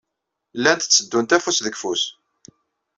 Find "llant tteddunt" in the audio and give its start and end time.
0.59-1.35